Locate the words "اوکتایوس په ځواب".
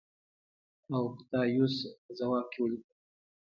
0.95-2.45